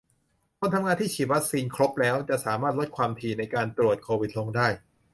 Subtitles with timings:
[0.59, 4.67] คนทำงานที่ฉีดวัคซีนครบแล้ว จะสามารถลดความถี่ในการตรวจโควิดลงได้